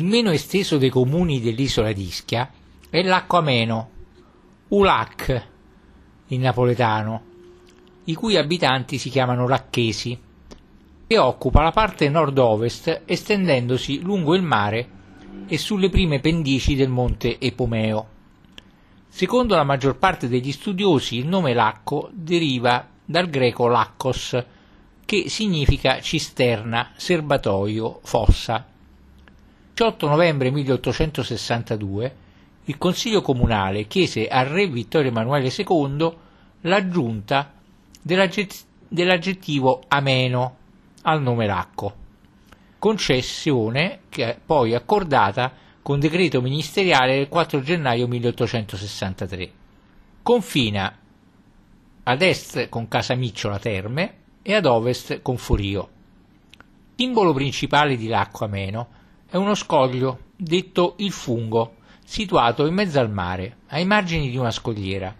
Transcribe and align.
Il 0.00 0.06
meno 0.06 0.30
esteso 0.30 0.78
dei 0.78 0.88
comuni 0.88 1.42
dell'isola 1.42 1.92
di 1.92 2.04
Ischia 2.04 2.50
è 2.88 3.02
l'acqua 3.02 3.40
ameno, 3.40 3.90
Ulac 4.68 5.48
in 6.28 6.40
napoletano, 6.40 7.22
i 8.04 8.14
cui 8.14 8.38
abitanti 8.38 8.96
si 8.96 9.10
chiamano 9.10 9.46
lacchesi, 9.46 10.18
e 11.06 11.18
occupa 11.18 11.60
la 11.60 11.70
parte 11.70 12.08
nord-ovest 12.08 13.02
estendendosi 13.04 14.00
lungo 14.00 14.34
il 14.34 14.40
mare 14.40 14.88
e 15.46 15.58
sulle 15.58 15.90
prime 15.90 16.18
pendici 16.18 16.74
del 16.74 16.88
monte 16.88 17.38
Epomeo. 17.38 18.06
Secondo 19.06 19.54
la 19.54 19.64
maggior 19.64 19.98
parte 19.98 20.28
degli 20.28 20.50
studiosi 20.50 21.18
il 21.18 21.26
nome 21.26 21.52
Lacco 21.52 22.08
deriva 22.14 22.88
dal 23.04 23.28
greco 23.28 23.66
laccos, 23.66 24.42
che 25.04 25.28
significa 25.28 26.00
cisterna, 26.00 26.92
serbatoio, 26.96 28.00
fossa. 28.02 28.64
18 29.80 30.08
novembre 30.08 30.50
1862 30.50 32.14
il 32.64 32.76
Consiglio 32.76 33.22
Comunale 33.22 33.86
chiese 33.86 34.28
al 34.28 34.44
re 34.44 34.66
Vittorio 34.66 35.08
Emanuele 35.08 35.50
II 35.50 36.12
l'aggiunta 36.60 37.54
dell'aggettivo 38.02 39.82
ameno 39.88 40.56
al 41.00 41.22
nome 41.22 41.46
Lacco, 41.46 41.94
concessione 42.78 44.00
che 44.10 44.38
poi 44.44 44.74
accordata 44.74 45.50
con 45.80 45.98
decreto 45.98 46.42
ministeriale 46.42 47.16
del 47.16 47.28
4 47.28 47.62
gennaio 47.62 48.06
1863. 48.06 49.50
Confina 50.22 50.94
ad 52.02 52.20
est 52.20 52.68
con 52.68 52.86
Casamicciola 52.86 53.58
Terme 53.58 54.14
e 54.42 54.54
ad 54.54 54.66
ovest 54.66 55.22
con 55.22 55.38
Forio. 55.38 55.88
Simbolo 56.96 57.32
principale 57.32 57.96
di 57.96 58.08
Lacco 58.08 58.44
Ameno 58.44 58.98
è 59.30 59.36
uno 59.36 59.54
scoglio 59.54 60.18
detto 60.36 60.94
il 60.98 61.12
fungo, 61.12 61.76
situato 62.04 62.66
in 62.66 62.74
mezzo 62.74 62.98
al 62.98 63.12
mare, 63.12 63.58
ai 63.68 63.84
margini 63.84 64.28
di 64.28 64.36
una 64.36 64.50
scogliera. 64.50 65.14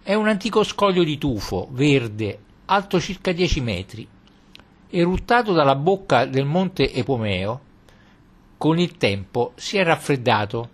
È 0.00 0.14
un 0.14 0.28
antico 0.28 0.62
scoglio 0.62 1.02
di 1.02 1.18
tufo, 1.18 1.66
verde, 1.72 2.38
alto 2.66 3.00
circa 3.00 3.32
10 3.32 3.60
metri. 3.60 4.08
Eruttato 4.88 5.52
dalla 5.52 5.74
bocca 5.74 6.24
del 6.24 6.44
monte 6.44 6.92
Epomeo, 6.92 7.60
con 8.56 8.78
il 8.78 8.96
tempo 8.96 9.52
si 9.56 9.76
è 9.76 9.82
raffreddato 9.82 10.70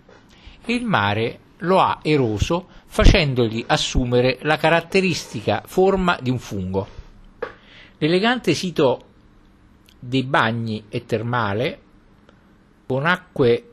e 0.67 0.75
il 0.75 0.85
mare 0.85 1.39
lo 1.59 1.81
ha 1.81 2.01
eroso 2.03 2.69
facendogli 2.85 3.65
assumere 3.67 4.39
la 4.43 4.59
caratteristica 4.59 5.63
forma 5.65 6.19
di 6.21 6.29
un 6.29 6.39
fungo. 6.39 6.87
L'elegante 7.97 8.53
sito 8.53 9.05
dei 9.99 10.23
bagni 10.23 10.85
e 10.91 11.07
termale 11.07 11.79
con 12.87 13.07
acque 13.07 13.71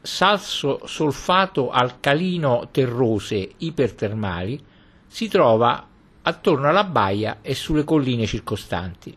salso 0.00 0.86
solfato 0.86 1.70
alcalino 1.70 2.68
terrose 2.70 3.50
ipertermali 3.58 4.64
si 5.06 5.28
trova 5.28 5.86
attorno 6.22 6.68
alla 6.68 6.84
baia 6.84 7.38
e 7.42 7.54
sulle 7.54 7.84
colline 7.84 8.26
circostanti. 8.26 9.16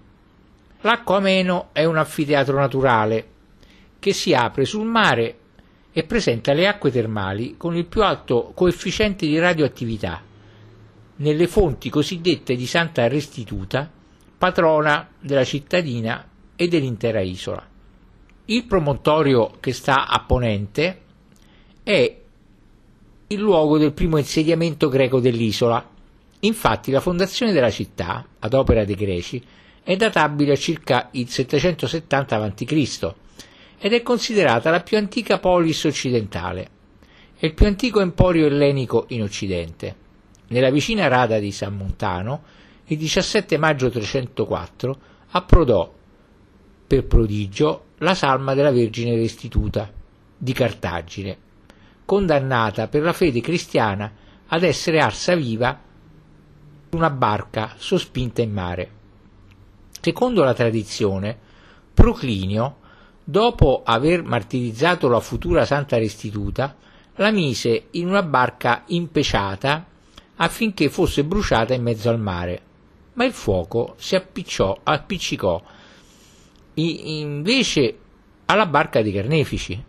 L'acqua 0.82 1.18
ameno 1.18 1.70
è 1.72 1.84
un 1.86 1.98
anfiteatro 1.98 2.58
naturale 2.58 3.28
che 4.00 4.14
si 4.14 4.34
apre 4.34 4.66
sul 4.66 4.86
mare 4.86 5.38
e 5.92 6.04
presenta 6.04 6.54
le 6.54 6.68
acque 6.68 6.90
termali 6.90 7.56
con 7.58 7.76
il 7.76 7.86
più 7.86 8.02
alto 8.02 8.52
coefficiente 8.56 9.26
di 9.28 9.38
radioattività 9.38 10.22
nelle 11.18 11.48
fonti 11.48 11.90
cosiddette 11.90 12.56
di 12.56 12.66
Santa 12.66 13.08
Restituta, 13.08 13.90
patrona 14.38 15.08
della 15.20 15.44
cittadina 15.44 16.28
e 16.56 16.68
dell'intera 16.68 17.22
isola. 17.22 17.64
Il 18.52 18.66
promontorio 18.66 19.54
che 19.62 19.72
sta 19.72 20.08
a 20.08 20.26
ponente 20.26 21.00
è 21.84 22.18
il 23.28 23.40
luogo 23.40 23.78
del 23.78 23.94
primo 23.94 24.18
insediamento 24.18 24.90
greco 24.90 25.22
dell'isola. 25.22 25.88
Infatti 26.42 26.92
la 26.92 27.00
fondazione 27.00 27.54
della 27.54 27.72
città, 27.72 28.26
ad 28.40 28.54
opera 28.54 28.84
dei 28.84 28.96
greci, 28.96 29.42
è 29.82 29.96
databile 29.96 30.52
a 30.52 30.58
circa 30.58 31.08
il 31.12 31.30
770 31.30 32.36
a.C. 32.36 33.14
ed 33.80 33.94
è 33.94 34.02
considerata 34.02 34.70
la 34.70 34.82
più 34.82 34.98
antica 34.98 35.40
polis 35.40 35.86
occidentale 35.86 36.70
e 37.40 37.48
il 37.48 37.54
più 37.54 37.68
antico 37.68 38.02
emporio 38.02 38.48
ellenico 38.48 39.06
in 39.12 39.22
Occidente. 39.22 39.96
Nella 40.48 40.72
vicina 40.72 41.08
rada 41.08 41.40
di 41.40 41.54
San 41.54 41.78
Montano, 41.78 42.44
il 42.88 42.98
17 42.98 43.58
maggio 43.58 43.90
304 43.90 44.98
approdò 45.30 46.00
per 46.92 47.06
prodigio 47.06 47.86
la 48.00 48.14
salma 48.14 48.54
della 48.54 48.70
Vergine 48.70 49.16
Restituta 49.16 49.90
di 50.38 50.52
Cartagine, 50.52 51.38
condannata 52.04 52.90
per 52.90 53.02
la 53.02 53.14
fede 53.14 53.40
cristiana 53.40 54.12
ad 54.48 54.64
essere 54.64 55.00
arsa 55.00 55.34
viva 55.34 55.80
su 56.90 56.98
una 56.98 57.10
barca 57.10 57.76
sospinta 57.78 58.42
in 58.42 58.52
mare. 58.52 58.92
Secondo 60.02 60.44
la 60.44 60.54
tradizione, 60.54 61.40
Proclinio, 61.94 62.80
dopo 63.24 63.84
aver 63.86 64.24
martirizzato 64.24 65.08
la 65.08 65.22
futura 65.22 65.64
Santa 65.64 65.98
Restituta, 65.98 66.76
la 67.16 67.32
mise 67.32 67.86
in 67.92 68.10
una 68.10 68.24
barca 68.24 68.84
impeciata 68.88 69.86
affinché 70.36 70.90
fosse 70.90 71.24
bruciata 71.24 71.74
in 71.74 71.84
mezzo 71.84 72.10
al 72.10 72.20
mare, 72.20 72.62
ma 73.14 73.24
il 73.24 73.32
fuoco 73.32 73.94
si 73.98 74.16
appicciò, 74.16 74.78
appiccicò 74.84 75.80
invece 76.76 77.98
alla 78.46 78.66
barca 78.66 79.02
dei 79.02 79.12
carnefici, 79.12 79.82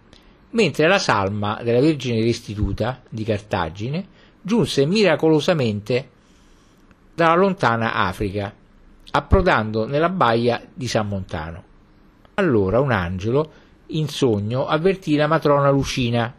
mentre 0.50 0.86
la 0.86 0.98
salma 0.98 1.60
della 1.62 1.80
Vergine 1.80 2.22
Restituta 2.22 3.02
di 3.08 3.24
Cartagine 3.24 4.06
giunse 4.40 4.84
miracolosamente 4.86 6.08
dalla 7.14 7.34
lontana 7.34 7.94
Africa, 7.94 8.52
approdando 9.12 9.86
nella 9.86 10.08
baia 10.08 10.62
di 10.72 10.88
San 10.88 11.08
Montano. 11.08 11.64
Allora 12.34 12.80
un 12.80 12.90
angelo 12.90 13.52
in 13.88 14.08
sogno 14.08 14.66
avvertì 14.66 15.16
la 15.16 15.26
matrona 15.26 15.70
Lucina 15.70 16.34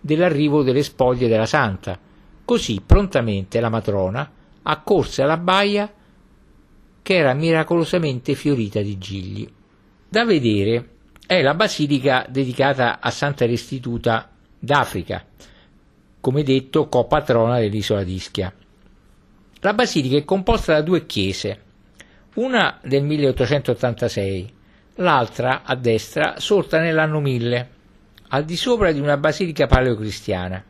dell'arrivo 0.00 0.62
delle 0.62 0.82
spoglie 0.82 1.28
della 1.28 1.46
santa, 1.46 1.98
così 2.44 2.82
prontamente 2.84 3.60
la 3.60 3.68
matrona 3.68 4.30
accorse 4.62 5.22
alla 5.22 5.38
baia 5.38 5.90
che 7.02 7.14
era 7.14 7.32
miracolosamente 7.32 8.34
fiorita 8.34 8.80
di 8.80 8.98
gigli 8.98 9.50
da 10.08 10.24
vedere 10.24 10.88
è 11.26 11.42
la 11.42 11.54
basilica 11.54 12.24
dedicata 12.28 13.00
a 13.00 13.10
Santa 13.10 13.44
Restituta 13.44 14.30
d'Africa, 14.58 15.22
come 16.20 16.42
detto 16.42 16.88
copatrona 16.88 17.58
dell'isola 17.58 18.02
di 18.02 18.14
Ischia. 18.14 18.52
La 19.60 19.74
basilica 19.74 20.16
è 20.16 20.24
composta 20.24 20.72
da 20.72 20.80
due 20.80 21.04
chiese, 21.04 21.60
una 22.36 22.78
del 22.82 23.02
1886, 23.02 24.52
l'altra 24.96 25.62
a 25.64 25.74
destra 25.74 26.38
sorta 26.38 26.80
nell'anno 26.80 27.20
1000, 27.20 27.70
al 28.28 28.44
di 28.44 28.56
sopra 28.56 28.92
di 28.92 29.00
una 29.00 29.18
basilica 29.18 29.66
paleocristiana, 29.66 30.64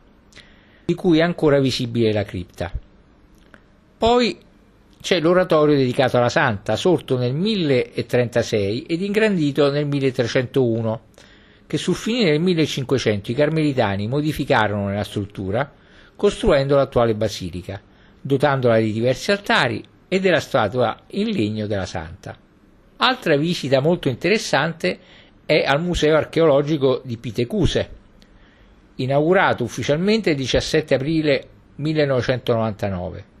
di 0.83 0.93
cui 0.95 1.19
è 1.19 1.21
ancora 1.21 1.59
visibile 1.59 2.11
la 2.11 2.23
cripta. 2.23 2.71
Poi 3.97 4.37
c'è 5.01 5.21
l'oratorio 5.21 5.77
dedicato 5.77 6.17
alla 6.17 6.29
Santa, 6.29 6.75
sorto 6.75 7.17
nel 7.17 7.33
1036 7.33 8.83
ed 8.83 9.01
ingrandito 9.01 9.71
nel 9.71 9.85
1301, 9.85 11.01
che 11.65 11.77
sul 11.77 11.95
finire 11.95 12.31
del 12.31 12.41
1500 12.41 13.31
i 13.31 13.33
carmelitani 13.33 14.07
modificarono 14.07 14.93
la 14.93 15.03
struttura, 15.05 15.71
costruendo 16.15 16.75
l'attuale 16.75 17.15
basilica, 17.15 17.79
dotandola 18.19 18.77
di 18.77 18.91
diversi 18.91 19.31
altari 19.31 19.81
e 20.09 20.19
della 20.19 20.41
statua 20.41 20.99
in 21.11 21.29
legno 21.29 21.65
della 21.65 21.85
Santa. 21.85 22.35
Altra 22.97 23.37
visita 23.37 23.79
molto 23.79 24.09
interessante 24.09 24.99
è 25.45 25.63
al 25.63 25.81
Museo 25.81 26.17
archeologico 26.17 27.01
di 27.05 27.17
Pitecuse, 27.17 27.89
inaugurato 28.95 29.63
ufficialmente 29.63 30.31
il 30.31 30.35
17 30.35 30.93
aprile 30.95 31.47
1999 31.75 33.37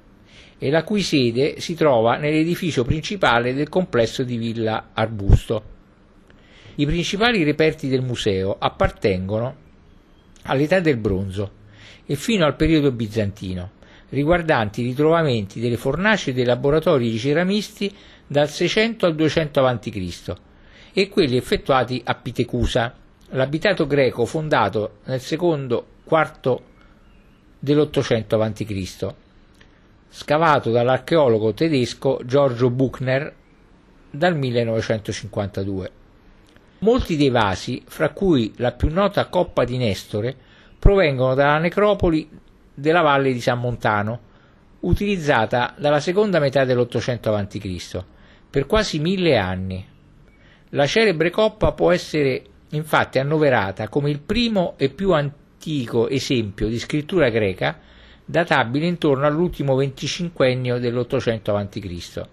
e 0.57 0.69
la 0.69 0.83
cui 0.83 1.01
sede 1.01 1.61
si 1.61 1.73
trova 1.73 2.17
nell'edificio 2.17 2.83
principale 2.83 3.53
del 3.53 3.69
complesso 3.69 4.23
di 4.23 4.35
Villa 4.35 4.89
Arbusto. 4.93 5.77
I 6.75 6.85
principali 6.85 7.43
reperti 7.43 7.87
del 7.87 8.01
museo 8.01 8.55
appartengono 8.59 9.55
all'età 10.43 10.81
del 10.81 10.97
bronzo 10.97 11.51
e 12.05 12.15
fino 12.15 12.45
al 12.45 12.55
periodo 12.55 12.91
bizantino, 12.91 13.71
riguardanti 14.09 14.81
i 14.81 14.85
ritrovamenti 14.85 15.61
delle 15.61 15.77
fornaci 15.77 16.33
dei 16.33 16.45
laboratori 16.45 17.09
di 17.09 17.17
ceramisti 17.17 17.93
dal 18.27 18.49
600 18.49 19.05
al 19.05 19.15
200 19.15 19.65
a.C. 19.65 20.33
e 20.93 21.07
quelli 21.07 21.37
effettuati 21.37 22.01
a 22.03 22.15
Pitecusa, 22.15 22.95
l'abitato 23.29 23.87
greco 23.87 24.25
fondato 24.25 24.97
nel 25.05 25.21
secondo 25.21 25.85
quarto 26.03 26.63
dell'Ottocento 27.59 28.41
a.C 28.41 29.27
scavato 30.09 30.71
dall'archeologo 30.71 31.53
tedesco 31.53 32.19
Giorgio 32.25 32.69
Buchner 32.69 33.33
dal 34.09 34.35
1952. 34.35 35.91
Molti 36.79 37.15
dei 37.15 37.29
vasi, 37.29 37.83
fra 37.85 38.09
cui 38.09 38.53
la 38.57 38.71
più 38.71 38.89
nota 38.91 39.27
Coppa 39.27 39.63
di 39.65 39.77
Nestore, 39.77 40.35
provengono 40.79 41.35
dalla 41.35 41.59
necropoli 41.59 42.27
della 42.73 43.01
valle 43.01 43.33
di 43.33 43.41
San 43.41 43.59
Montano, 43.59 44.27
utilizzata 44.81 45.75
dalla 45.77 45.99
seconda 45.99 46.39
metà 46.39 46.63
dell'Ottocento 46.63 47.33
a.C., 47.33 48.03
per 48.49 48.65
quasi 48.65 48.99
mille 48.99 49.37
anni. 49.37 49.85
La 50.69 50.87
celebre 50.87 51.29
coppa 51.29 51.73
può 51.73 51.91
essere 51.91 52.43
infatti 52.69 53.19
annoverata 53.19 53.89
come 53.89 54.09
il 54.09 54.19
primo 54.19 54.75
e 54.77 54.89
più 54.89 55.11
antico 55.13 56.07
esempio 56.07 56.67
di 56.67 56.79
scrittura 56.79 57.29
greca 57.29 57.77
databile 58.29 58.85
intorno 58.85 59.25
all'ultimo 59.25 59.73
venticinquennio 59.73 60.77
dell'Ottocento 60.77 61.55
a.C. 61.55 62.27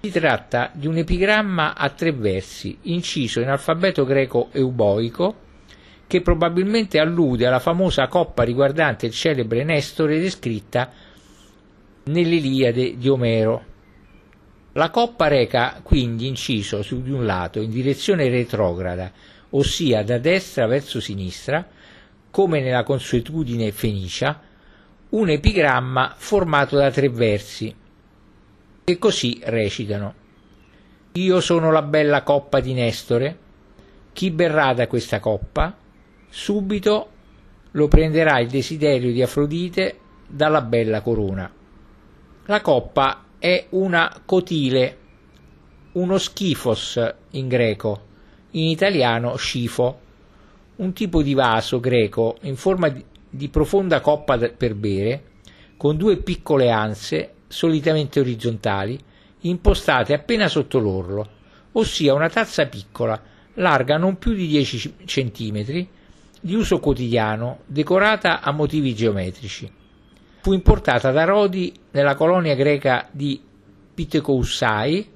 Si 0.00 0.10
tratta 0.12 0.70
di 0.72 0.86
un 0.86 0.96
epigramma 0.96 1.74
a 1.76 1.90
tre 1.90 2.12
versi, 2.12 2.78
inciso 2.82 3.40
in 3.40 3.48
alfabeto 3.48 4.04
greco 4.04 4.50
euboico, 4.52 5.48
che 6.06 6.20
probabilmente 6.20 7.00
allude 7.00 7.48
alla 7.48 7.58
famosa 7.58 8.06
coppa 8.06 8.44
riguardante 8.44 9.06
il 9.06 9.12
celebre 9.12 9.64
Nestore 9.64 10.20
descritta 10.20 10.92
nell'Iliade 12.04 12.96
di 12.96 13.08
Omero. 13.08 13.64
La 14.74 14.90
coppa 14.90 15.26
reca 15.26 15.80
quindi 15.82 16.28
inciso 16.28 16.82
su 16.82 17.02
di 17.02 17.10
un 17.10 17.26
lato 17.26 17.60
in 17.60 17.70
direzione 17.70 18.28
retrograda, 18.28 19.10
ossia 19.50 20.04
da 20.04 20.18
destra 20.18 20.66
verso 20.66 21.00
sinistra, 21.00 21.66
come 22.30 22.60
nella 22.60 22.84
consuetudine 22.84 23.72
fenicia, 23.72 24.42
un 25.10 25.28
epigramma 25.28 26.14
formato 26.16 26.76
da 26.76 26.90
tre 26.90 27.08
versi, 27.08 27.74
che 28.84 28.98
così 28.98 29.40
recitano. 29.44 30.14
Io 31.12 31.40
sono 31.40 31.72
la 31.72 31.82
bella 31.82 32.22
coppa 32.22 32.60
di 32.60 32.72
Nestore, 32.74 33.38
chi 34.12 34.30
berrà 34.30 34.72
da 34.72 34.86
questa 34.86 35.18
coppa, 35.18 35.76
subito 36.28 37.08
lo 37.72 37.88
prenderà 37.88 38.38
il 38.38 38.48
desiderio 38.48 39.12
di 39.12 39.20
Afrodite 39.20 39.98
dalla 40.28 40.62
bella 40.62 41.00
corona. 41.00 41.52
La 42.46 42.60
coppa 42.60 43.24
è 43.38 43.66
una 43.70 44.22
cotile, 44.24 44.98
uno 45.92 46.18
schifos 46.18 47.14
in 47.30 47.48
greco, 47.48 48.06
in 48.52 48.68
italiano 48.68 49.34
scifo, 49.34 50.00
un 50.76 50.92
tipo 50.92 51.20
di 51.22 51.34
vaso 51.34 51.80
greco 51.80 52.38
in 52.42 52.56
forma 52.56 52.94
di 53.30 53.48
profonda 53.48 54.00
coppa 54.00 54.36
per 54.38 54.74
bere, 54.74 55.22
con 55.76 55.96
due 55.96 56.18
piccole 56.18 56.70
anse 56.70 57.34
solitamente 57.46 58.20
orizzontali, 58.20 58.98
impostate 59.42 60.12
appena 60.12 60.48
sotto 60.48 60.78
l'orlo, 60.78 61.28
ossia 61.72 62.12
una 62.12 62.28
tazza 62.28 62.66
piccola, 62.66 63.20
larga 63.54 63.96
non 63.96 64.18
più 64.18 64.32
di 64.32 64.46
10 64.46 64.96
cm, 65.04 65.86
di 66.40 66.54
uso 66.54 66.80
quotidiano, 66.80 67.60
decorata 67.66 68.40
a 68.40 68.50
motivi 68.52 68.94
geometrici. 68.94 69.70
Fu 70.42 70.52
importata 70.52 71.10
da 71.10 71.24
Rodi 71.24 71.72
nella 71.92 72.14
colonia 72.14 72.54
greca 72.54 73.08
di 73.10 73.40
Pitecoussai, 73.94 75.08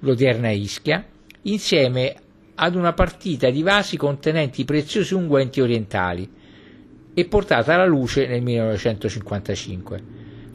l'odierna 0.00 0.50
Ischia, 0.50 1.04
insieme 1.42 2.14
ad 2.56 2.76
una 2.76 2.92
partita 2.92 3.50
di 3.50 3.62
vasi 3.62 3.96
contenenti 3.96 4.64
preziosi 4.64 5.14
unguenti 5.14 5.60
orientali 5.60 6.42
e 7.14 7.24
portata 7.26 7.74
alla 7.74 7.86
luce 7.86 8.26
nel 8.26 8.42
1955 8.42 10.02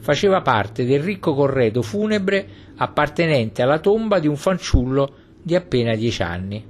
faceva 0.00 0.40
parte 0.40 0.84
del 0.84 1.02
ricco 1.02 1.34
corredo 1.34 1.82
funebre 1.82 2.46
appartenente 2.76 3.62
alla 3.62 3.78
tomba 3.78 4.18
di 4.18 4.28
un 4.28 4.36
fanciullo 4.36 5.14
di 5.42 5.54
appena 5.54 5.94
dieci 5.94 6.22
anni. 6.22 6.69